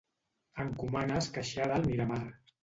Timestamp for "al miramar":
1.81-2.21